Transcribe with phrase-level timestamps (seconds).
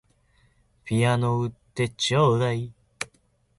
[0.83, 2.73] ピアノ売ってちょうだい